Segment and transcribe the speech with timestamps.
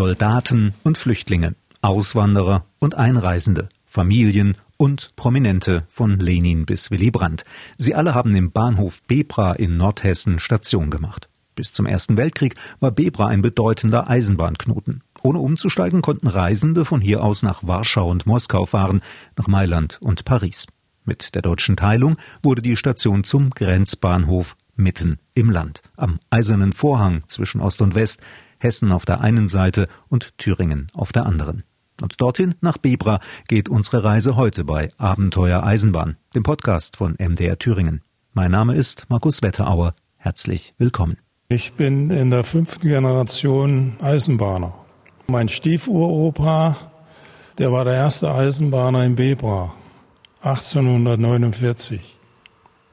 [0.00, 7.44] Soldaten und Flüchtlinge, Auswanderer und Einreisende, Familien und Prominente von Lenin bis Willy Brandt.
[7.76, 11.28] Sie alle haben im Bahnhof Bebra in Nordhessen Station gemacht.
[11.54, 15.02] Bis zum Ersten Weltkrieg war Bebra ein bedeutender Eisenbahnknoten.
[15.20, 19.02] Ohne umzusteigen konnten Reisende von hier aus nach Warschau und Moskau fahren,
[19.36, 20.66] nach Mailand und Paris.
[21.04, 27.22] Mit der deutschen Teilung wurde die Station zum Grenzbahnhof mitten im Land, am Eisernen Vorhang
[27.28, 28.22] zwischen Ost und West,
[28.60, 31.64] Hessen auf der einen Seite und Thüringen auf der anderen.
[32.00, 37.58] Und dorthin nach Bebra geht unsere Reise heute bei Abenteuer Eisenbahn, dem Podcast von MDR
[37.58, 38.02] Thüringen.
[38.32, 39.94] Mein Name ist Markus Wetterauer.
[40.16, 41.16] Herzlich willkommen.
[41.48, 44.72] Ich bin in der fünften Generation Eisenbahner.
[45.26, 46.76] Mein Stiefuropa,
[47.58, 49.74] der war der erste Eisenbahner in Bebra,
[50.42, 52.19] 1849.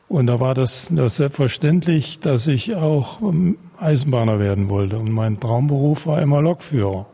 [0.09, 4.97] Und da war das, das selbstverständlich, dass ich auch ähm, Eisenbahner werden wollte.
[4.97, 7.07] Und mein Traumberuf war immer Lokführer.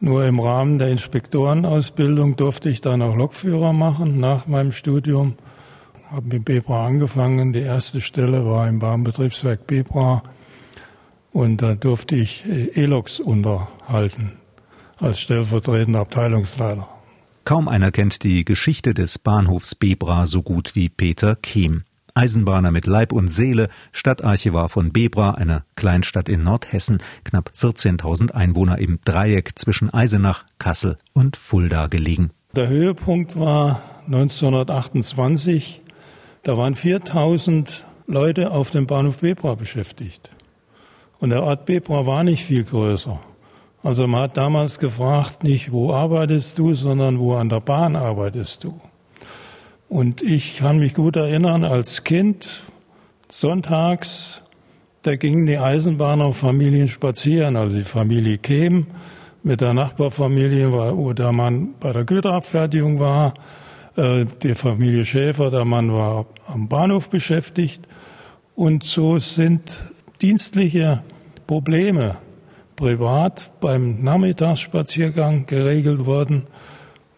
[0.00, 5.34] Nur im Rahmen der Inspektorenausbildung durfte ich dann auch Lokführer machen nach meinem Studium.
[6.10, 7.52] Habe mit Bebra angefangen.
[7.52, 10.22] Die erste Stelle war im Bahnbetriebswerk Bebra.
[11.32, 14.32] Und da durfte ich äh, E-Loks unterhalten
[14.98, 16.86] als stellvertretender Abteilungsleiter.
[17.50, 21.82] Kaum einer kennt die Geschichte des Bahnhofs Bebra so gut wie Peter Kehm.
[22.14, 28.78] Eisenbahner mit Leib und Seele, Stadtarchivar von Bebra, einer Kleinstadt in Nordhessen, knapp 14.000 Einwohner
[28.78, 32.30] im Dreieck zwischen Eisenach, Kassel und Fulda gelegen.
[32.54, 35.82] Der Höhepunkt war 1928.
[36.44, 40.30] Da waren 4000 Leute auf dem Bahnhof Bebra beschäftigt.
[41.18, 43.18] Und der Ort Bebra war nicht viel größer.
[43.82, 48.64] Also man hat damals gefragt, nicht wo arbeitest du, sondern wo an der Bahn arbeitest
[48.64, 48.78] du.
[49.88, 52.64] Und ich kann mich gut erinnern, als Kind,
[53.28, 54.42] sonntags,
[55.02, 58.86] da gingen die Eisenbahnerfamilien spazieren, also die Familie Kehm
[59.42, 63.32] mit der Nachbarfamilie, wo der Mann bei der Güterabfertigung war,
[63.96, 67.88] äh, die Familie Schäfer, der Mann war am Bahnhof beschäftigt.
[68.54, 69.82] Und so sind
[70.20, 71.02] dienstliche
[71.46, 72.18] Probleme
[72.80, 76.46] privat beim Nachmittagsspaziergang geregelt worden,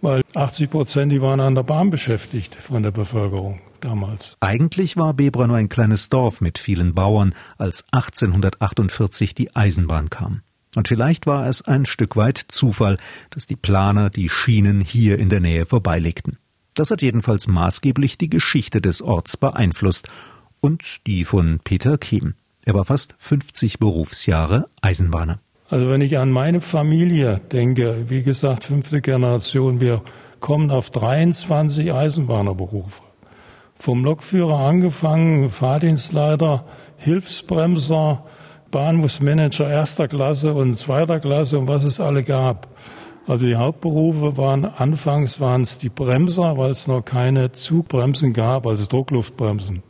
[0.00, 4.36] weil 80 Prozent, die waren an der Bahn beschäftigt von der Bevölkerung damals.
[4.40, 10.42] Eigentlich war Bebra nur ein kleines Dorf mit vielen Bauern, als 1848 die Eisenbahn kam.
[10.74, 12.96] Und vielleicht war es ein Stück weit Zufall,
[13.30, 16.38] dass die Planer die Schienen hier in der Nähe vorbeilegten.
[16.74, 20.08] Das hat jedenfalls maßgeblich die Geschichte des Orts beeinflusst
[20.60, 22.34] und die von Peter Kehm.
[22.64, 25.40] Er war fast 50 Berufsjahre Eisenbahner.
[25.72, 30.02] Also wenn ich an meine Familie denke, wie gesagt, fünfte Generation, wir
[30.38, 33.00] kommen auf 23 Eisenbahnerberufe.
[33.76, 36.66] Vom Lokführer angefangen, Fahrdienstleiter,
[36.98, 38.22] Hilfsbremser,
[38.70, 42.68] Bahnhofsmanager erster Klasse und zweiter Klasse und was es alle gab.
[43.26, 48.66] Also die Hauptberufe waren, anfangs waren es die Bremser, weil es noch keine Zugbremsen gab,
[48.66, 49.82] also Druckluftbremsen.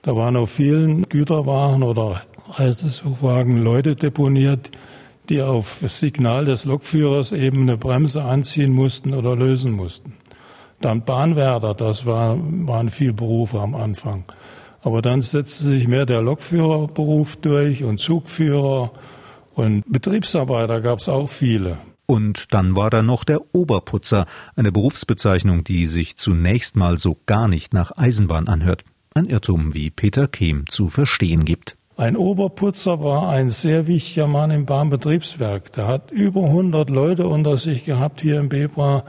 [0.00, 2.22] Da waren auf vielen Güterwagen oder
[2.54, 4.70] Reisezugwagen Leute deponiert,
[5.30, 10.14] die auf Signal des Lokführers eben eine Bremse anziehen mussten oder lösen mussten.
[10.80, 14.24] Dann Bahnwärter, das war, waren viel Berufe am Anfang.
[14.82, 18.92] Aber dann setzte sich mehr der Lokführerberuf durch und Zugführer
[19.54, 21.78] und Betriebsarbeiter gab es auch viele.
[22.04, 27.48] Und dann war da noch der Oberputzer, eine Berufsbezeichnung, die sich zunächst mal so gar
[27.48, 28.84] nicht nach Eisenbahn anhört.
[29.14, 31.75] Ein Irrtum, wie Peter Kehm zu verstehen gibt.
[31.98, 35.72] Ein Oberputzer war ein sehr wichtiger Mann im Bahnbetriebswerk.
[35.72, 39.04] Der hat über 100 Leute unter sich gehabt hier in Bebra,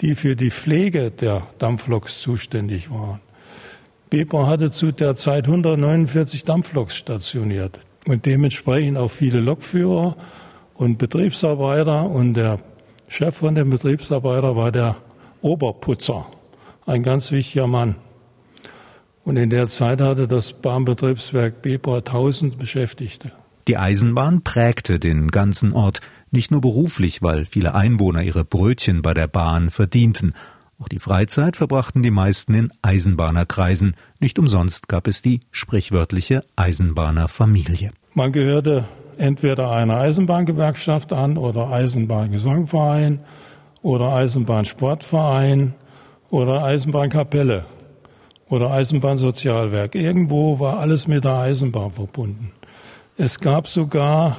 [0.00, 3.18] die für die Pflege der Dampfloks zuständig waren.
[4.10, 10.16] Bebra hatte zu der Zeit 149 Dampfloks stationiert und dementsprechend auch viele Lokführer
[10.74, 12.60] und Betriebsarbeiter und der
[13.08, 14.96] Chef von den Betriebsarbeitern war der
[15.42, 16.26] Oberputzer,
[16.86, 17.96] ein ganz wichtiger Mann.
[19.30, 23.30] Und in der Zeit hatte das Bahnbetriebswerk Bebra 1000 Beschäftigte.
[23.68, 26.00] Die Eisenbahn prägte den ganzen Ort,
[26.32, 30.34] nicht nur beruflich, weil viele Einwohner ihre Brötchen bei der Bahn verdienten.
[30.80, 33.94] Auch die Freizeit verbrachten die meisten in Eisenbahnerkreisen.
[34.18, 37.92] Nicht umsonst gab es die sprichwörtliche Eisenbahnerfamilie.
[38.14, 43.20] Man gehörte entweder einer Eisenbahngewerkschaft an oder Eisenbahngesangverein
[43.80, 45.74] oder Eisenbahnsportverein
[46.30, 47.64] oder Eisenbahnkapelle
[48.50, 49.94] oder Eisenbahnsozialwerk.
[49.94, 52.52] Irgendwo war alles mit der Eisenbahn verbunden.
[53.16, 54.36] Es gab sogar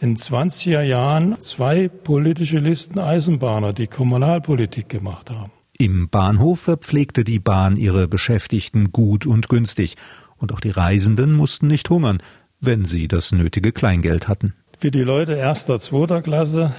[0.00, 5.52] in 20er Jahren zwei politische Listen Eisenbahner, die Kommunalpolitik gemacht haben.
[5.78, 9.96] Im Bahnhof verpflegte die Bahn ihre Beschäftigten gut und günstig,
[10.38, 12.22] und auch die Reisenden mussten nicht hungern,
[12.60, 14.54] wenn sie das nötige Kleingeld hatten.
[14.78, 16.72] für die Leute erster, zweiter Klasse.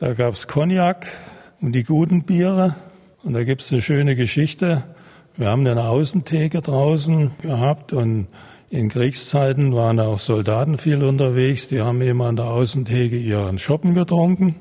[0.00, 1.06] Da gab es Cognac
[1.60, 2.74] und die guten Biere.
[3.22, 4.82] Und da gibt es eine schöne Geschichte.
[5.38, 8.26] Wir haben eine Außentheke draußen gehabt und
[8.70, 11.68] in Kriegszeiten waren auch Soldaten viel unterwegs.
[11.68, 14.56] Die haben eben an der Außentheke ihren Schoppen getrunken.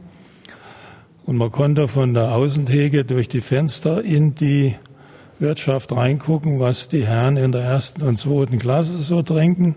[1.25, 4.75] Und man konnte von der Außentheke durch die Fenster in die
[5.39, 9.75] Wirtschaft reingucken, was die Herren in der ersten und zweiten Klasse so trinken.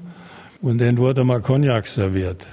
[0.60, 2.46] Und denen wurde mal Cognac serviert.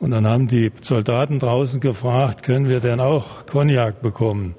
[0.00, 4.56] Und dann haben die Soldaten draußen gefragt, können wir denn auch Cognac bekommen?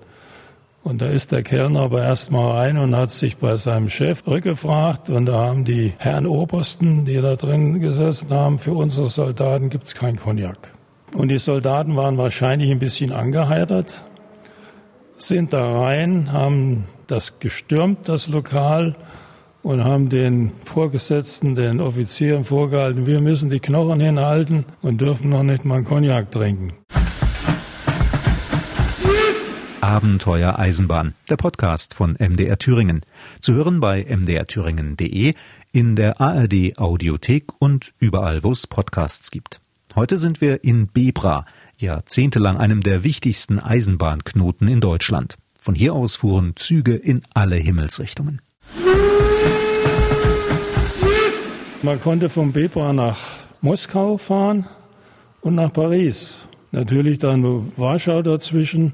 [0.84, 4.28] Und da ist der Kellner aber erst mal rein und hat sich bei seinem Chef
[4.28, 5.10] rückgefragt.
[5.10, 9.96] Und da haben die Herren Obersten, die da drin gesessen haben, für unsere Soldaten gibt's
[9.96, 10.72] kein Cognac.
[11.16, 14.04] Und die Soldaten waren wahrscheinlich ein bisschen angeheitert,
[15.18, 18.96] sind da rein, haben das gestürmt, das Lokal,
[19.62, 25.44] und haben den Vorgesetzten, den Offizieren vorgehalten, wir müssen die Knochen hinhalten und dürfen noch
[25.44, 26.74] nicht mal Cognac trinken.
[29.94, 33.02] Abenteuer Eisenbahn, der Podcast von MDR Thüringen.
[33.42, 35.36] Zu hören bei mdrthüringen.de,
[35.72, 39.62] in der ARD Audiothek und überall, wo es Podcasts gibt.
[39.94, 41.46] Heute sind wir in Bebra,
[41.78, 45.36] jahrzehntelang einem der wichtigsten Eisenbahnknoten in Deutschland.
[45.60, 48.42] Von hier aus fuhren Züge in alle Himmelsrichtungen.
[51.84, 53.20] Man konnte vom Bebra nach
[53.62, 54.66] Moskau fahren
[55.42, 56.48] und nach Paris.
[56.72, 57.44] Natürlich dann
[57.78, 58.94] Warschau dazwischen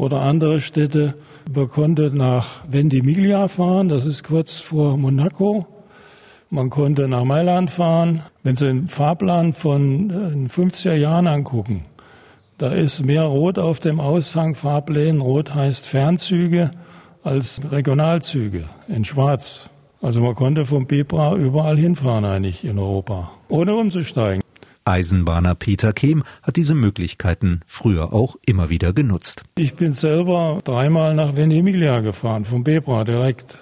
[0.00, 1.14] oder andere Städte.
[1.54, 5.66] Man konnte nach Ventimiglia fahren, das ist kurz vor Monaco.
[6.48, 8.22] Man konnte nach Mailand fahren.
[8.42, 11.84] Wenn Sie den Fahrplan von den 50er Jahren angucken,
[12.56, 15.20] da ist mehr Rot auf dem Aushang Fahrplänen.
[15.20, 16.70] Rot heißt Fernzüge
[17.22, 19.68] als Regionalzüge in Schwarz.
[20.00, 24.42] Also man konnte vom Bebra überall hinfahren eigentlich in Europa, ohne umzusteigen.
[24.84, 29.44] Eisenbahner Peter Kehm hat diese Möglichkeiten früher auch immer wieder genutzt.
[29.56, 33.58] Ich bin selber dreimal nach Ventimiglia gefahren, vom Bebra direkt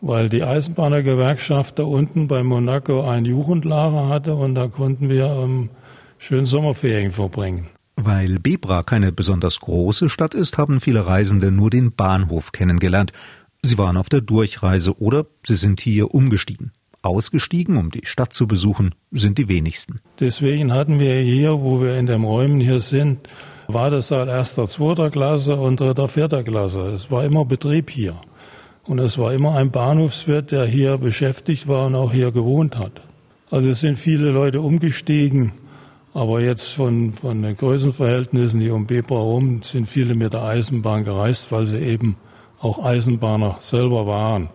[0.00, 5.70] weil die Eisenbahnergewerkschaft da unten bei Monaco ein Jugendlager hatte und da konnten wir ähm,
[6.18, 7.68] schön Sommerferien verbringen.
[7.96, 13.12] Weil Bebra keine besonders große Stadt ist, haben viele Reisende nur den Bahnhof kennengelernt.
[13.62, 16.72] Sie waren auf der Durchreise oder sie sind hier umgestiegen.
[17.02, 20.00] Ausgestiegen, um die Stadt zu besuchen, sind die wenigsten.
[20.20, 23.28] Deswegen hatten wir hier, wo wir in den Räumen hier sind,
[23.68, 26.88] war das Saal erster, zweiter Klasse und dritter, vierter Klasse.
[26.88, 28.14] Es war immer Betrieb hier.
[28.84, 33.02] Und es war immer ein Bahnhofswirt, der hier beschäftigt war und auch hier gewohnt hat.
[33.50, 35.52] Also es sind viele Leute umgestiegen,
[36.14, 41.04] aber jetzt von, von den Größenverhältnissen hier um Bebra herum sind viele mit der Eisenbahn
[41.04, 42.16] gereist, weil sie eben
[42.60, 44.48] auch Eisenbahner selber waren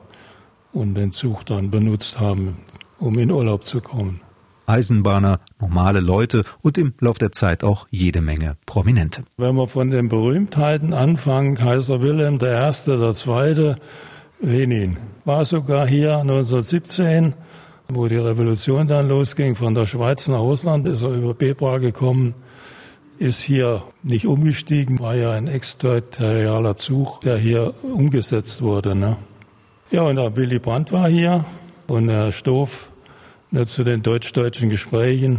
[0.74, 2.58] und den Zug dann benutzt haben,
[3.00, 4.22] um in Urlaub zu kommen.
[4.66, 9.24] Eisenbahner, normale Leute und im Lauf der Zeit auch jede Menge Prominente.
[9.38, 13.78] Wenn wir von den Berühmtheiten anfangen, Kaiser Wilhelm I., der Zweite,
[14.40, 17.34] Lenin war sogar hier 1917,
[17.90, 22.34] wo die Revolution dann losging, von der Schweiz nach Russland, ist er über Bebra gekommen,
[23.18, 28.96] ist hier nicht umgestiegen, war ja ein exterritorialer Zug, der hier umgesetzt wurde.
[28.96, 29.18] Ne?
[29.94, 31.46] Ja, und der Willy Brandt war hier
[31.86, 32.90] und Herr Stoff
[33.52, 35.38] ne, zu den deutsch-deutschen Gesprächen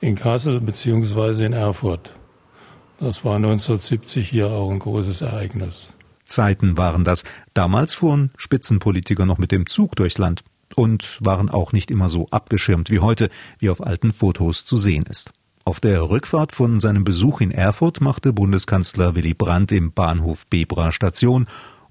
[0.00, 2.18] in Kassel beziehungsweise in Erfurt.
[2.98, 5.92] Das war 1970 hier auch ein großes Ereignis.
[6.24, 7.22] Zeiten waren das.
[7.54, 10.42] Damals fuhren Spitzenpolitiker noch mit dem Zug durchs Land
[10.74, 15.04] und waren auch nicht immer so abgeschirmt wie heute, wie auf alten Fotos zu sehen
[15.08, 15.30] ist.
[15.64, 20.90] Auf der Rückfahrt von seinem Besuch in Erfurt machte Bundeskanzler Willy Brandt im Bahnhof Bebra
[20.90, 21.46] Station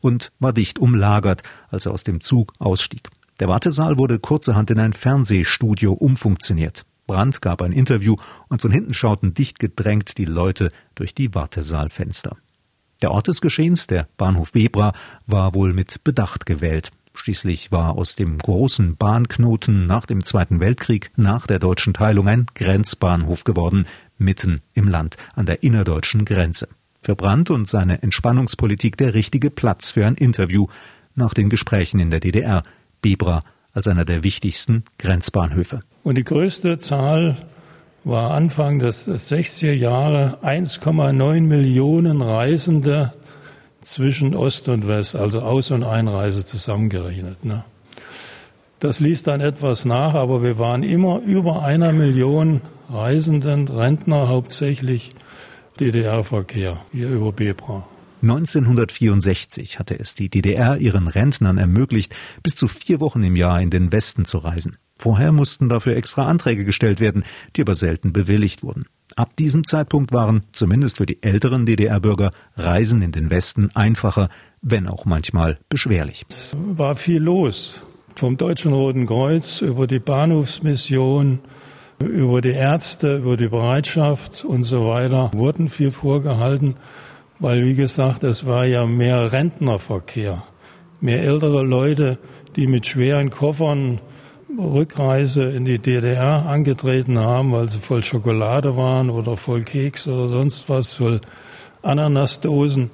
[0.05, 3.09] und war dicht umlagert, als er aus dem Zug ausstieg.
[3.39, 6.85] Der Wartesaal wurde kurzerhand in ein Fernsehstudio umfunktioniert.
[7.07, 8.15] Brandt gab ein Interview
[8.47, 12.37] und von hinten schauten dicht gedrängt die Leute durch die Wartesaalfenster.
[13.01, 14.91] Der Ort des Geschehens, der Bahnhof Bebra,
[15.25, 16.91] war wohl mit Bedacht gewählt.
[17.15, 22.45] Schließlich war aus dem großen Bahnknoten nach dem Zweiten Weltkrieg, nach der deutschen Teilung, ein
[22.53, 23.87] Grenzbahnhof geworden,
[24.19, 26.67] mitten im Land, an der innerdeutschen Grenze.
[27.05, 30.65] Für Brandt und seine Entspannungspolitik der richtige Platz für ein Interview
[31.13, 32.63] nach den Gesprächen in der DDR.
[33.03, 33.41] Bebra
[33.73, 35.81] als einer der wichtigsten Grenzbahnhöfe.
[36.01, 37.37] Und die größte Zahl
[38.05, 43.13] war Anfang des 60er Jahre 1,9 Millionen Reisende
[43.81, 47.45] zwischen Ost und West, also Aus- und Einreise zusammengerechnet.
[47.45, 47.65] Ne?
[48.79, 55.11] Das ließ dann etwas nach, aber wir waren immer über einer Million Reisenden, Rentner hauptsächlich,
[55.79, 57.87] DDR-Verkehr hier über Bebra.
[58.21, 63.69] 1964 hatte es die DDR ihren Rentnern ermöglicht, bis zu vier Wochen im Jahr in
[63.69, 64.77] den Westen zu reisen.
[64.97, 67.23] Vorher mussten dafür extra Anträge gestellt werden,
[67.55, 68.85] die aber selten bewilligt wurden.
[69.15, 74.29] Ab diesem Zeitpunkt waren, zumindest für die älteren DDR-Bürger, Reisen in den Westen einfacher,
[74.61, 76.23] wenn auch manchmal beschwerlich.
[76.29, 77.75] Es war viel los.
[78.15, 81.39] Vom Deutschen Roten Kreuz über die Bahnhofsmission,
[81.99, 86.75] über die Ärzte, über die Bereitschaft und so weiter wurden viel vorgehalten,
[87.39, 90.43] weil, wie gesagt, es war ja mehr Rentnerverkehr,
[91.01, 92.17] mehr ältere Leute,
[92.55, 93.99] die mit schweren Koffern
[94.57, 100.27] Rückreise in die DDR angetreten haben, weil sie voll Schokolade waren oder voll Keks oder
[100.27, 101.21] sonst was, voll
[101.81, 102.89] Ananasdosen.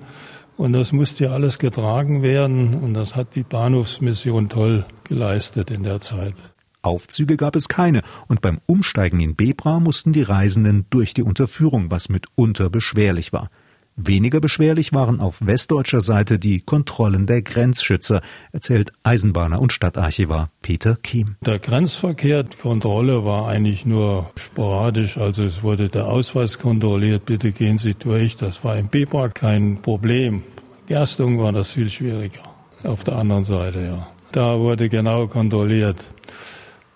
[0.57, 5.83] Und das musste ja alles getragen werden und das hat die Bahnhofsmission toll geleistet in
[5.83, 6.35] der Zeit.
[6.81, 11.91] Aufzüge gab es keine und beim Umsteigen in Bebra mussten die Reisenden durch die Unterführung,
[11.91, 13.49] was mitunter beschwerlich war.
[13.97, 18.21] Weniger beschwerlich waren auf westdeutscher Seite die Kontrollen der Grenzschützer,
[18.51, 21.35] erzählt Eisenbahner und Stadtarchivar Peter Kiem.
[21.45, 27.77] Der Grenzverkehr, Kontrolle war eigentlich nur sporadisch, also es wurde der Ausweis kontrolliert, bitte gehen
[27.77, 28.37] Sie durch.
[28.37, 30.43] Das war im Bebra kein Problem.
[30.87, 32.41] Gerstung war das viel schwieriger.
[32.83, 34.07] Auf der anderen Seite, ja.
[34.31, 35.97] Da wurde genau kontrolliert.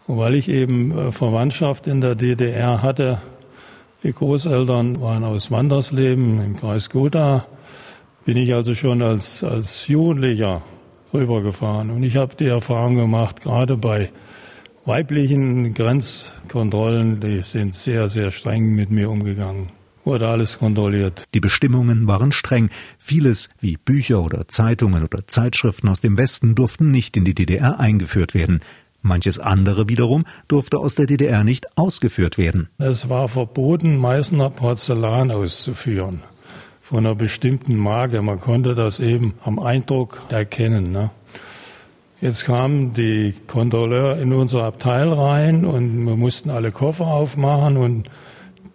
[0.08, 3.22] Weil ich eben äh, Verwandtschaft in der DDR hatte,
[4.04, 7.48] die Großeltern waren aus Wandersleben im Kreis Gotha.
[8.24, 10.62] Bin ich also schon als, als Jugendlicher
[11.12, 11.90] rübergefahren.
[11.90, 14.12] Und ich habe die Erfahrung gemacht, gerade bei
[14.86, 19.72] weiblichen Grenzkontrollen, die sind sehr, sehr streng mit mir umgegangen.
[20.04, 21.24] Wurde alles kontrolliert.
[21.34, 22.70] Die Bestimmungen waren streng.
[23.00, 27.80] Vieles, wie Bücher oder Zeitungen oder Zeitschriften aus dem Westen, durften nicht in die DDR
[27.80, 28.62] eingeführt werden.
[29.06, 32.70] Manches andere wiederum durfte aus der DDR nicht ausgeführt werden.
[32.78, 36.24] Es war verboten, Meißner Porzellan auszuführen.
[36.82, 38.22] Von einer bestimmten Marke.
[38.22, 40.92] Man konnte das eben am Eindruck erkennen.
[40.92, 41.10] Ne?
[42.22, 48.10] Jetzt kamen die Kontrolleure in unser Abteil rein und wir mussten alle Koffer aufmachen und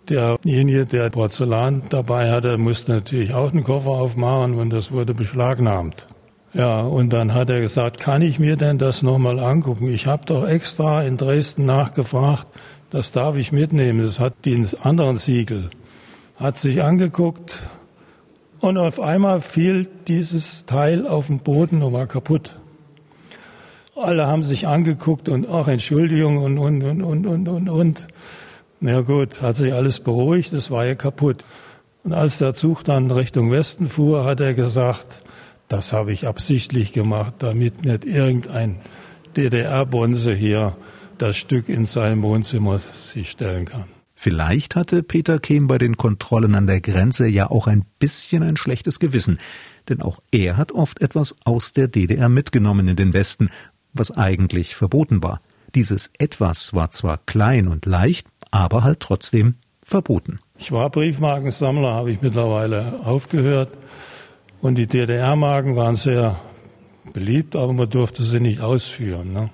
[0.08, 6.06] derjenige, der Porzellan dabei hatte, musste natürlich auch einen Koffer aufmachen und das wurde beschlagnahmt.
[6.52, 9.86] Ja, und dann hat er gesagt, kann ich mir denn das nochmal angucken?
[9.88, 12.46] Ich habe doch extra in Dresden nachgefragt,
[12.90, 14.02] das darf ich mitnehmen.
[14.02, 15.70] Das hat den anderen Siegel.
[16.36, 17.60] Hat sich angeguckt
[18.60, 22.56] und auf einmal fiel dieses Teil auf den Boden und war kaputt.
[23.94, 28.08] Alle haben sich angeguckt und ach, Entschuldigung und, und, und, und, und, und, und.
[28.80, 31.44] Na gut, hat sich alles beruhigt, es war ja kaputt.
[32.02, 35.22] Und als der Zug dann Richtung Westen fuhr, hat er gesagt,
[35.70, 38.80] das habe ich absichtlich gemacht, damit nicht irgendein
[39.36, 40.76] DDR-Bonze hier
[41.16, 43.84] das Stück in seinem Wohnzimmer sich stellen kann.
[44.14, 48.56] Vielleicht hatte Peter Kehm bei den Kontrollen an der Grenze ja auch ein bisschen ein
[48.56, 49.38] schlechtes Gewissen,
[49.88, 53.48] denn auch er hat oft etwas aus der DDR mitgenommen in den Westen,
[53.94, 55.40] was eigentlich verboten war.
[55.74, 60.40] Dieses etwas war zwar klein und leicht, aber halt trotzdem verboten.
[60.58, 63.72] Ich war Briefmarkensammler, habe ich mittlerweile aufgehört.
[64.62, 66.36] Und die DDR-Marken waren sehr
[67.12, 69.32] beliebt, aber man durfte sie nicht ausführen.
[69.32, 69.50] Ne?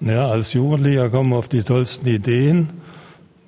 [0.00, 2.68] Ja, als Jugendlicher kommen wir auf die tollsten Ideen.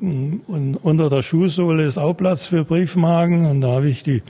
[0.01, 3.47] Und unter der Schuhsohle ist auch Platz für Briefmarken.
[3.47, 4.23] Und da habe ich die,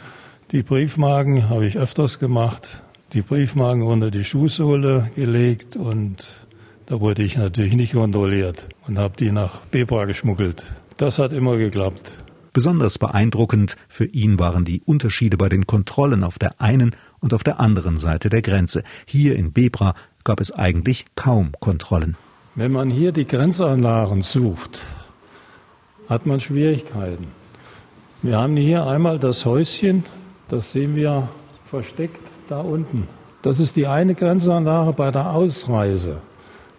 [0.53, 5.76] die Briefmarken, habe ich öfters gemacht, die Briefmarken unter die Schuhsohle gelegt.
[5.76, 6.47] Und
[6.87, 10.73] da wurde ich natürlich nicht kontrolliert und habe die nach Bebra geschmuggelt.
[10.97, 12.24] Das hat immer geklappt.
[12.54, 17.42] Besonders beeindruckend für ihn waren die Unterschiede bei den Kontrollen auf der einen und auf
[17.42, 18.84] der anderen Seite der Grenze.
[19.06, 22.16] Hier in Bebra gab es eigentlich kaum Kontrollen.
[22.54, 24.80] Wenn man hier die Grenzanlagen sucht,
[26.08, 27.26] hat man Schwierigkeiten.
[28.23, 30.04] Wir haben hier einmal das Häuschen,
[30.49, 31.28] das sehen wir
[31.64, 33.08] versteckt da unten.
[33.42, 36.18] Das ist die eine Grenzanlage bei der Ausreise.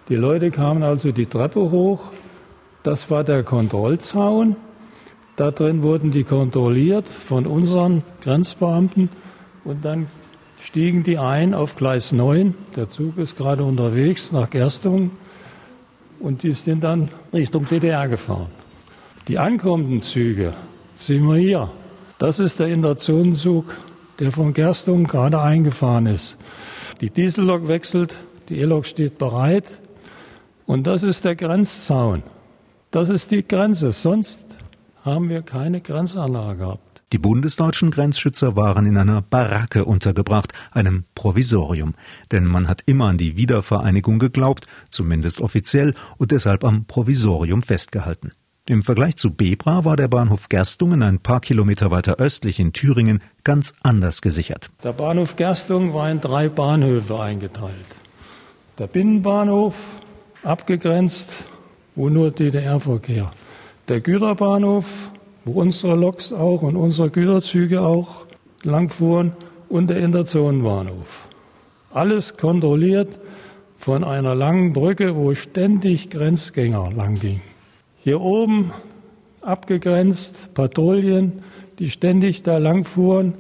[0.08, 2.12] Die Leute kamen also die Treppe hoch.
[2.82, 4.56] Das war der Kontrollzaun.
[5.36, 9.10] Da drin wurden die kontrolliert von unseren Grenzbeamten
[9.66, 10.08] und dann
[10.62, 12.56] stiegen die ein auf Gleis 9.
[12.76, 15.12] Der Zug ist gerade unterwegs nach Gerstung
[16.20, 18.48] und die sind dann Richtung DDR gefahren.
[19.28, 20.54] Die ankommenden Züge
[20.94, 21.72] sehen wir hier.
[22.18, 23.76] Das ist der Interzonenzug,
[24.20, 26.38] der von Gerstung gerade eingefahren ist.
[27.02, 28.16] Die Diesellok wechselt,
[28.48, 29.82] die E-Lok steht bereit
[30.66, 32.24] und das ist der Grenzzaun.
[32.92, 33.92] Das ist die Grenze.
[33.92, 34.55] Sonst
[35.06, 37.04] haben wir keine Grenzanlage gehabt.
[37.14, 41.94] Die bundesdeutschen Grenzschützer waren in einer Baracke untergebracht, einem Provisorium.
[42.32, 48.32] Denn man hat immer an die Wiedervereinigung geglaubt, zumindest offiziell, und deshalb am Provisorium festgehalten.
[48.68, 53.20] Im Vergleich zu Bebra war der Bahnhof Gerstungen ein paar Kilometer weiter östlich in Thüringen
[53.44, 54.72] ganz anders gesichert.
[54.84, 57.86] Der Bahnhof Gerstungen war in drei Bahnhöfe eingeteilt.
[58.80, 59.76] Der Binnenbahnhof,
[60.42, 61.46] abgegrenzt,
[61.96, 63.32] wo nur DDR-Verkehr.
[63.88, 65.12] Der Güterbahnhof,
[65.46, 68.26] wo unsere Loks auch und unsere Güterzüge auch
[68.64, 69.34] langfuhren
[69.70, 71.28] und der Interzonenbahnhof.
[71.94, 73.20] Alles kontrolliert
[73.78, 77.44] von einer langen Brücke, wo ständig Grenzgänger langgingen.
[78.04, 78.72] Hier oben
[79.42, 81.44] abgegrenzt Patrouillen,
[81.78, 83.36] die ständig da langfuhren.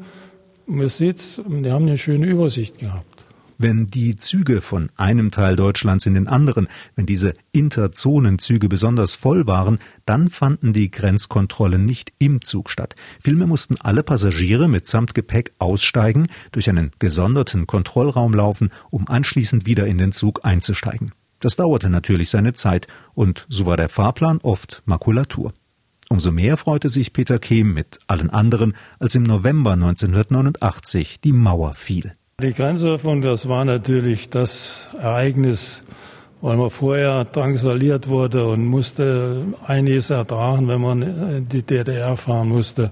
[0.67, 3.14] Und man sieht, die haben eine schöne Übersicht gehabt
[3.57, 9.47] wenn die Züge von einem Teil Deutschlands in den anderen, wenn diese Interzonenzüge besonders voll
[9.47, 12.95] waren, dann fanden die Grenzkontrollen nicht im Zug statt.
[13.19, 19.87] Vielmehr mussten alle Passagiere mitsamt Gepäck aussteigen, durch einen gesonderten Kontrollraum laufen, um anschließend wieder
[19.87, 21.11] in den Zug einzusteigen.
[21.39, 25.53] Das dauerte natürlich seine Zeit, und so war der Fahrplan oft Makulatur.
[26.09, 31.73] Umso mehr freute sich Peter Kehm mit allen anderen, als im November 1989 die Mauer
[31.73, 32.13] fiel.
[32.43, 35.81] Die Grenzöffnung, das war natürlich das Ereignis,
[36.41, 42.49] weil man vorher drangsaliert wurde und musste einiges ertragen, wenn man in die DDR fahren
[42.49, 42.89] musste.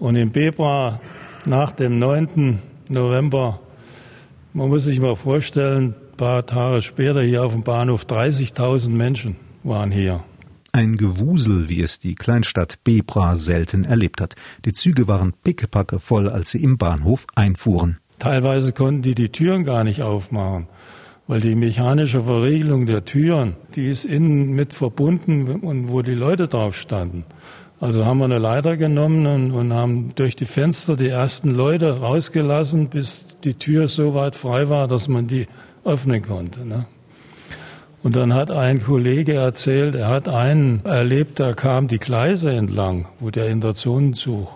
[0.00, 1.00] Und in Bebra
[1.46, 2.62] nach dem 9.
[2.88, 3.60] November,
[4.54, 9.36] man muss sich mal vorstellen, ein paar Tage später hier auf dem Bahnhof 30.000 Menschen
[9.62, 10.24] waren hier.
[10.72, 14.34] Ein Gewusel, wie es die Kleinstadt Bebra selten erlebt hat.
[14.64, 17.98] Die Züge waren pickepacke voll, als sie im Bahnhof einfuhren.
[18.24, 20.66] Teilweise konnten die die Türen gar nicht aufmachen,
[21.26, 26.48] weil die mechanische Verriegelung der Türen, die ist innen mit verbunden und wo die Leute
[26.48, 27.26] drauf standen.
[27.80, 32.00] Also haben wir eine Leiter genommen und, und, haben durch die Fenster die ersten Leute
[32.00, 35.46] rausgelassen, bis die Tür so weit frei war, dass man die
[35.84, 36.64] öffnen konnte.
[36.64, 36.86] Ne?
[38.02, 43.06] Und dann hat ein Kollege erzählt, er hat einen erlebt, da kam die Gleise entlang,
[43.20, 44.48] wo der Interzonenzug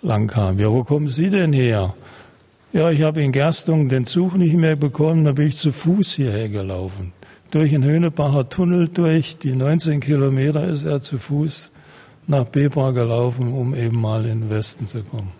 [0.00, 0.60] lang kam.
[0.60, 1.92] Ja, wo kommen Sie denn her?
[2.72, 6.12] Ja, ich habe in Gerstung den Zug nicht mehr bekommen, da bin ich zu Fuß
[6.12, 7.12] hierher gelaufen.
[7.50, 11.72] Durch den Höhnebacher Tunnel durch, die 19 Kilometer ist er zu Fuß
[12.28, 15.32] nach Bebra gelaufen, um eben mal in den Westen zu kommen.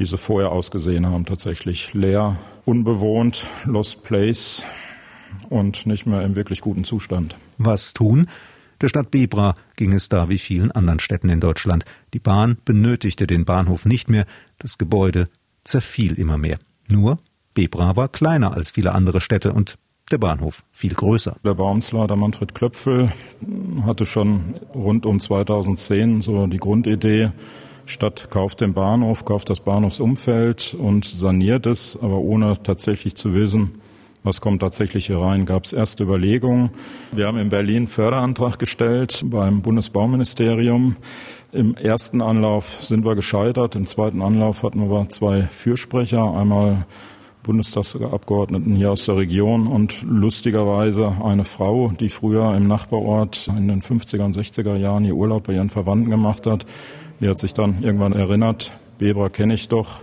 [0.00, 1.26] wie sie vorher ausgesehen haben.
[1.26, 4.64] Tatsächlich leer, unbewohnt, Lost Place
[5.50, 7.36] und nicht mehr im wirklich guten Zustand.
[7.58, 8.26] Was tun?
[8.80, 11.84] Der Stadt Bebra ging es da wie vielen anderen Städten in Deutschland.
[12.14, 14.24] Die Bahn benötigte den Bahnhof nicht mehr,
[14.58, 15.26] das Gebäude
[15.64, 16.58] zerfiel immer mehr.
[16.88, 17.18] Nur
[17.52, 19.76] Bebra war kleiner als viele andere Städte und
[20.10, 21.36] der Bahnhof viel größer.
[21.44, 23.12] Der Baumslader Manfred Klöpfel
[23.84, 27.32] hatte schon rund um 2010 so die Grundidee,
[27.90, 33.80] Stadt kauft den Bahnhof, kauft das Bahnhofsumfeld und saniert es, aber ohne tatsächlich zu wissen,
[34.22, 35.46] was kommt tatsächlich hier rein?
[35.46, 36.70] Gab es erste Überlegungen.
[37.10, 40.96] Wir haben in Berlin einen Förderantrag gestellt beim Bundesbauministerium.
[41.52, 43.76] Im ersten Anlauf sind wir gescheitert.
[43.76, 46.34] Im zweiten Anlauf hatten wir zwei Fürsprecher.
[46.34, 46.86] Einmal
[47.42, 53.80] Bundestagsabgeordneten hier aus der Region und lustigerweise eine Frau, die früher im Nachbarort in den
[53.80, 56.66] 50er und 60er Jahren ihr Urlaub bei ihren Verwandten gemacht hat
[57.20, 60.00] die hat sich dann irgendwann erinnert, Bebra kenne ich doch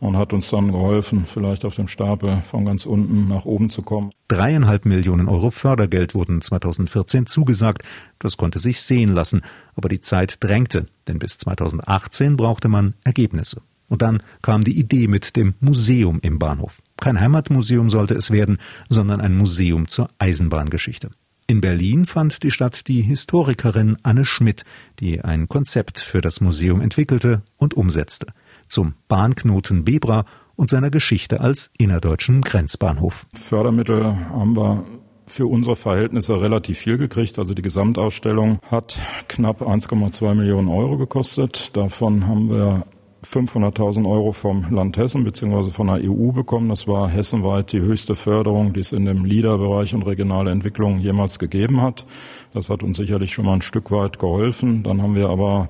[0.00, 3.82] und hat uns dann geholfen, vielleicht auf dem Stapel von ganz unten nach oben zu
[3.82, 4.10] kommen.
[4.28, 7.82] Dreieinhalb Millionen Euro Fördergeld wurden 2014 zugesagt.
[8.18, 9.42] Das konnte sich sehen lassen.
[9.74, 13.62] Aber die Zeit drängte, denn bis 2018 brauchte man Ergebnisse.
[13.88, 16.82] Und dann kam die Idee mit dem Museum im Bahnhof.
[17.00, 21.10] Kein Heimatmuseum sollte es werden, sondern ein Museum zur Eisenbahngeschichte.
[21.50, 24.66] In Berlin fand die Stadt die Historikerin Anne Schmidt,
[25.00, 28.26] die ein Konzept für das Museum entwickelte und umsetzte.
[28.66, 33.24] Zum Bahnknoten Bebra und seiner Geschichte als innerdeutschen Grenzbahnhof.
[33.32, 34.84] Fördermittel haben wir
[35.26, 37.38] für unsere Verhältnisse relativ viel gekriegt.
[37.38, 41.74] Also die Gesamtausstellung hat knapp 1,2 Millionen Euro gekostet.
[41.78, 42.84] Davon haben wir
[43.24, 45.70] 500.000 Euro vom Land Hessen bzw.
[45.70, 46.68] von der EU bekommen.
[46.68, 51.38] Das war hessenweit die höchste Förderung, die es in dem LIDA-Bereich und regionale Entwicklung jemals
[51.38, 52.06] gegeben hat.
[52.54, 54.82] Das hat uns sicherlich schon mal ein Stück weit geholfen.
[54.82, 55.68] Dann haben wir aber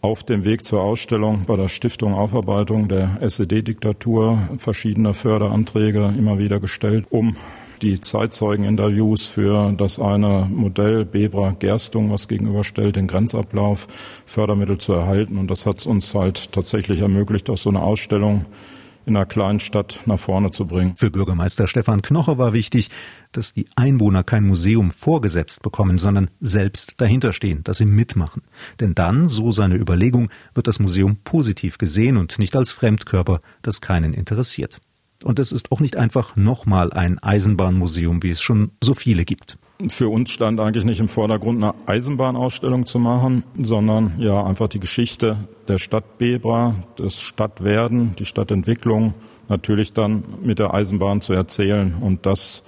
[0.00, 6.60] auf dem Weg zur Ausstellung bei der Stiftung Aufarbeitung der SED-Diktatur verschiedene Förderanträge immer wieder
[6.60, 7.36] gestellt, um
[7.82, 13.88] die Zeitzeugeninterviews für das eine Modell Bebra Gerstung, was gegenüberstellt, den Grenzablauf,
[14.24, 15.38] Fördermittel zu erhalten.
[15.38, 18.46] Und das hat es uns halt tatsächlich ermöglicht, auch so eine Ausstellung
[19.06, 20.96] in einer kleinen Stadt nach vorne zu bringen.
[20.96, 22.90] Für Bürgermeister Stefan Knoche war wichtig,
[23.30, 28.42] dass die Einwohner kein Museum vorgesetzt bekommen, sondern selbst dahinterstehen, dass sie mitmachen.
[28.80, 33.80] Denn dann, so seine Überlegung, wird das Museum positiv gesehen und nicht als Fremdkörper, das
[33.80, 34.80] keinen interessiert.
[35.26, 39.58] Und es ist auch nicht einfach nochmal ein Eisenbahnmuseum, wie es schon so viele gibt.
[39.88, 44.78] Für uns stand eigentlich nicht im Vordergrund, eine Eisenbahnausstellung zu machen, sondern ja einfach die
[44.78, 49.14] Geschichte der Stadt Bebra, das Stadtwerden, die Stadtentwicklung
[49.48, 52.62] natürlich dann mit der Eisenbahn zu erzählen und dass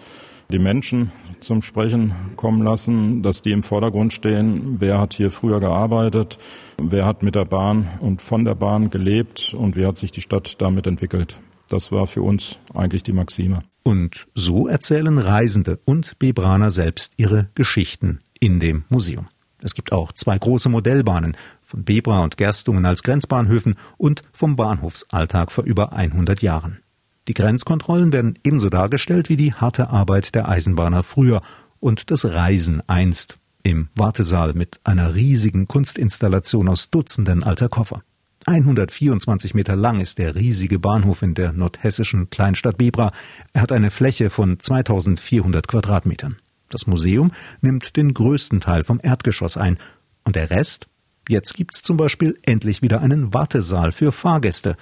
[0.50, 4.80] die Menschen zum Sprechen kommen lassen, dass die im Vordergrund stehen.
[4.80, 6.38] Wer hat hier früher gearbeitet?
[6.82, 9.54] Wer hat mit der Bahn und von der Bahn gelebt?
[9.56, 11.38] Und wie hat sich die Stadt damit entwickelt?
[11.68, 13.62] Das war für uns eigentlich die Maxime.
[13.82, 19.28] Und so erzählen Reisende und Bebraner selbst ihre Geschichten in dem Museum.
[19.60, 25.50] Es gibt auch zwei große Modellbahnen, von Bebra und Gerstungen als Grenzbahnhöfen und vom Bahnhofsalltag
[25.50, 26.78] vor über 100 Jahren.
[27.26, 31.40] Die Grenzkontrollen werden ebenso dargestellt wie die harte Arbeit der Eisenbahner früher
[31.80, 38.02] und das Reisen einst im Wartesaal mit einer riesigen Kunstinstallation aus Dutzenden alter Koffer.
[38.48, 43.12] 124 Meter lang ist der riesige Bahnhof in der nordhessischen Kleinstadt Bebra.
[43.52, 46.38] Er hat eine Fläche von 2400 Quadratmetern.
[46.70, 47.30] Das Museum
[47.60, 49.76] nimmt den größten Teil vom Erdgeschoss ein.
[50.24, 50.88] Und der Rest?
[51.28, 54.76] Jetzt gibt's zum Beispiel endlich wieder einen Wartesaal für Fahrgäste.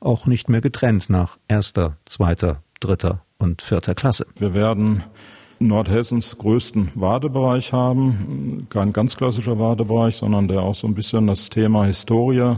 [0.00, 4.26] Auch nicht mehr getrennt nach erster, zweiter, dritter und vierter Klasse.
[4.36, 5.04] Wir werden
[5.60, 8.66] Nordhessens größten Wartebereich haben.
[8.68, 12.56] Kein ganz klassischer Wartebereich, sondern der auch so ein bisschen das Thema Historie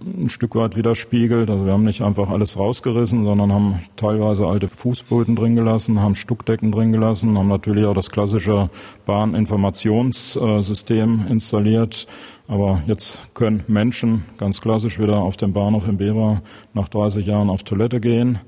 [0.00, 1.50] ein Stück weit widerspiegelt.
[1.50, 6.14] Also wir haben nicht einfach alles rausgerissen, sondern haben teilweise alte Fußböden drin gelassen, haben
[6.14, 8.70] Stuckdecken drin gelassen, haben natürlich auch das klassische
[9.06, 12.06] Bahninformationssystem installiert.
[12.46, 16.42] Aber jetzt können Menschen ganz klassisch wieder auf dem Bahnhof in Bera
[16.74, 18.40] nach 30 Jahren auf Toilette gehen,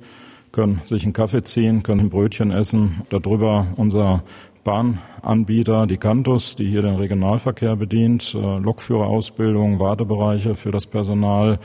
[0.53, 3.03] können sich einen Kaffee ziehen, können ein Brötchen essen.
[3.11, 4.23] Darüber unser
[4.67, 11.61] Bahnanbieter, die Cantus, die hier den Regionalverkehr bedient, äh, Lokführerausbildung, Wartebereiche für das Personal,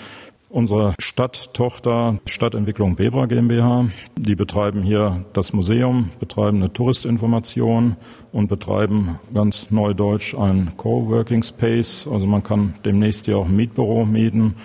[0.52, 3.90] unsere Stadttochter Stadtentwicklung Bebra GmbH.
[4.18, 7.96] Die betreiben hier das Museum, betreiben eine Touristinformation
[8.32, 12.08] und betreiben ganz neudeutsch ein Coworking Space.
[12.12, 14.56] Also man kann demnächst hier auch ein Mietbüro mieten.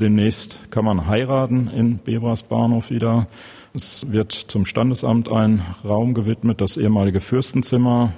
[0.00, 3.28] Demnächst kann man heiraten in Bebras Bahnhof wieder.
[3.72, 8.12] Es wird zum Standesamt ein Raum gewidmet, das ehemalige Fürstenzimmer.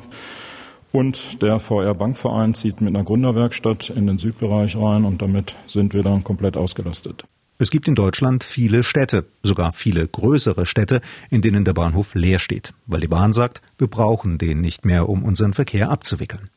[0.92, 5.92] Und der VR Bankverein zieht mit einer Gründerwerkstatt in den Südbereich rein und damit sind
[5.92, 7.24] wir dann komplett ausgelastet.
[7.60, 12.38] Es gibt in Deutschland viele Städte, sogar viele größere Städte, in denen der Bahnhof leer
[12.38, 16.50] steht, weil die Bahn sagt, wir brauchen den nicht mehr, um unseren Verkehr abzuwickeln.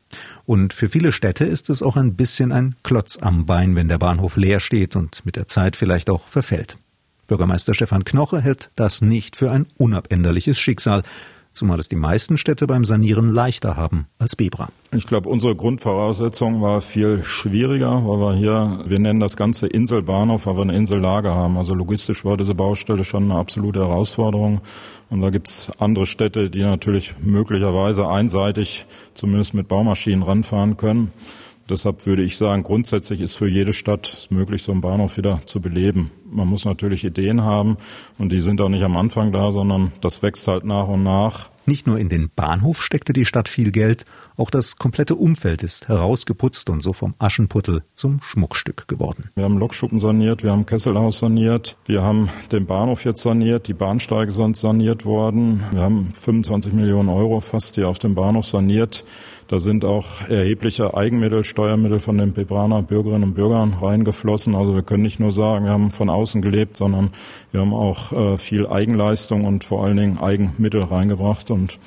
[0.46, 3.98] Und für viele Städte ist es auch ein bisschen ein Klotz am Bein, wenn der
[3.98, 6.78] Bahnhof leer steht und mit der Zeit vielleicht auch verfällt.
[7.26, 11.02] Bürgermeister Stefan Knoche hält das nicht für ein unabänderliches Schicksal,
[11.52, 14.68] zumal es die meisten Städte beim Sanieren leichter haben als Bebra.
[14.92, 20.46] Ich glaube, unsere Grundvoraussetzung war viel schwieriger, weil wir hier, wir nennen das Ganze Inselbahnhof,
[20.46, 21.56] weil wir eine Insellage haben.
[21.56, 24.60] Also logistisch war diese Baustelle schon eine absolute Herausforderung.
[25.10, 31.12] Und da gibt es andere Städte, die natürlich möglicherweise einseitig zumindest mit Baumaschinen ranfahren können.
[31.68, 35.60] Deshalb würde ich sagen, grundsätzlich ist für jede Stadt möglich, so einen Bahnhof wieder zu
[35.60, 36.10] beleben.
[36.30, 37.76] Man muss natürlich Ideen haben
[38.18, 41.50] und die sind auch nicht am Anfang da, sondern das wächst halt nach und nach.
[41.64, 44.04] Nicht nur in den Bahnhof steckte die Stadt viel Geld,
[44.36, 49.30] auch das komplette Umfeld ist herausgeputzt und so vom Aschenputtel zum Schmuckstück geworden.
[49.36, 53.74] Wir haben Lokschuppen saniert, wir haben Kesselhaus saniert, wir haben den Bahnhof jetzt saniert, die
[53.74, 55.62] Bahnsteige sind saniert worden.
[55.70, 59.04] Wir haben 25 Millionen Euro fast hier auf dem Bahnhof saniert.
[59.48, 64.54] Da sind auch erhebliche Eigenmittel, Steuermittel von den Pebraner Bürgerinnen und Bürgern reingeflossen.
[64.54, 67.10] Also wir können nicht nur sagen, wir haben von außen gelebt, sondern
[67.50, 71.50] wir haben auch äh, viel Eigenleistung und vor allen Dingen Eigenmittel reingebracht.
[71.50, 71.78] Und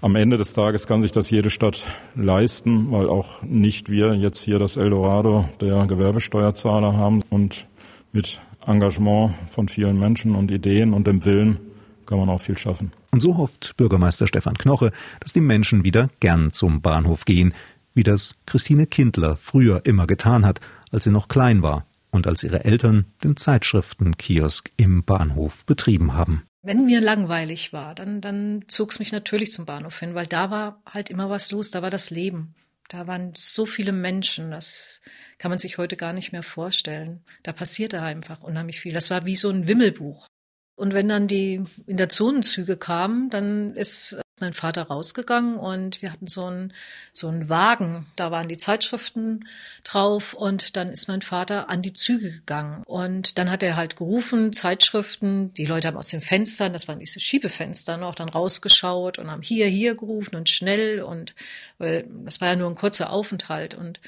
[0.00, 4.42] am Ende des Tages kann sich das jede Stadt leisten, weil auch nicht wir jetzt
[4.42, 7.66] hier das Eldorado der Gewerbesteuerzahler haben und
[8.12, 11.58] mit Engagement von vielen Menschen und Ideen und dem Willen
[12.06, 12.92] kann man auch viel schaffen.
[13.10, 17.54] Und so hofft Bürgermeister Stefan Knoche, dass die Menschen wieder gern zum Bahnhof gehen,
[17.94, 22.42] wie das Christine Kindler früher immer getan hat, als sie noch klein war und als
[22.42, 26.42] ihre Eltern den Zeitschriftenkiosk im Bahnhof betrieben haben.
[26.62, 30.50] Wenn mir langweilig war, dann, dann zog es mich natürlich zum Bahnhof hin, weil da
[30.50, 32.54] war halt immer was los, da war das Leben.
[32.88, 35.00] Da waren so viele Menschen, das
[35.38, 37.22] kann man sich heute gar nicht mehr vorstellen.
[37.42, 38.92] Da passierte einfach unheimlich viel.
[38.92, 40.28] Das war wie so ein Wimmelbuch.
[40.76, 46.10] Und wenn dann die in der Zonenzüge kamen, dann ist mein Vater rausgegangen und wir
[46.10, 46.72] hatten so einen,
[47.12, 48.06] so einen Wagen.
[48.16, 49.48] Da waren die Zeitschriften
[49.84, 52.82] drauf und dann ist mein Vater an die Züge gegangen.
[52.84, 55.54] Und dann hat er halt gerufen, Zeitschriften.
[55.54, 59.42] Die Leute haben aus den Fenstern, das waren diese Schiebefenster noch, dann rausgeschaut und haben
[59.42, 61.34] hier, hier gerufen und schnell und,
[61.78, 64.00] weil das war ja nur ein kurzer Aufenthalt und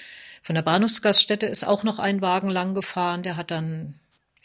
[0.42, 3.94] von der Bahnhofsgaststätte ist auch noch ein Wagen lang gefahren, der hat dann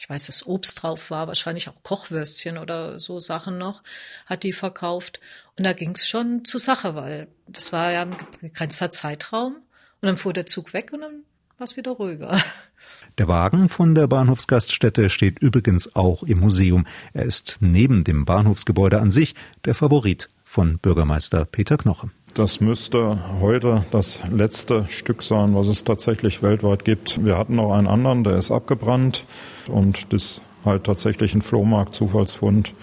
[0.02, 3.84] ich weiß, dass Obst drauf war, wahrscheinlich auch Kochwürstchen oder so Sachen noch,
[4.26, 5.20] hat die verkauft.
[5.56, 9.58] Und da ging es schon zur Sache, weil das war ja ein begrenzter Zeitraum.
[9.58, 11.22] Und dann fuhr der Zug weg und dann
[11.60, 12.36] war es wieder ruhiger.
[13.18, 16.88] Der Wagen von der Bahnhofsgaststätte steht übrigens auch im Museum.
[17.14, 19.36] Er ist neben dem Bahnhofsgebäude an sich
[19.66, 22.10] der Favorit von Bürgermeister Peter Knoche.
[22.34, 27.24] Das müsste heute das letzte Stück sein, was es tatsächlich weltweit gibt.
[27.26, 29.26] Wir hatten noch einen anderen, der ist abgebrannt
[29.68, 32.74] und das halt tatsächlich ein Flohmarkt-Zufallsfund,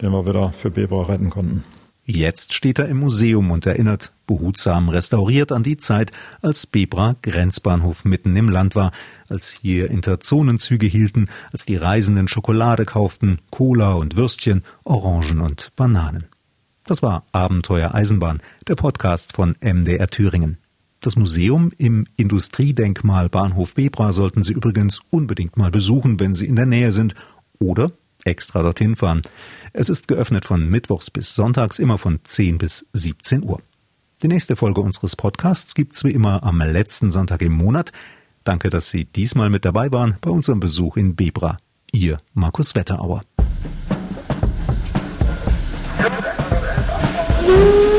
[0.00, 1.64] den wir wieder für Bebra retten konnten.
[2.04, 6.10] Jetzt steht er im Museum und erinnert, behutsam restauriert an die Zeit,
[6.40, 8.92] als Bebra Grenzbahnhof mitten im Land war,
[9.28, 16.31] als hier Interzonenzüge hielten, als die Reisenden Schokolade kauften, Cola und Würstchen, Orangen und Bananen.
[16.84, 20.58] Das war Abenteuer Eisenbahn, der Podcast von MDR Thüringen.
[20.98, 26.56] Das Museum im Industriedenkmal Bahnhof Bebra sollten Sie übrigens unbedingt mal besuchen, wenn Sie in
[26.56, 27.14] der Nähe sind
[27.60, 27.92] oder
[28.24, 29.22] extra dorthin fahren.
[29.72, 33.60] Es ist geöffnet von Mittwochs bis Sonntags immer von 10 bis 17 Uhr.
[34.22, 37.92] Die nächste Folge unseres Podcasts gibt's wie immer am letzten Sonntag im Monat.
[38.44, 41.58] Danke, dass Sie diesmal mit dabei waren bei unserem Besuch in Bebra.
[41.92, 43.22] Ihr Markus Wetterauer.
[47.52, 47.91] you.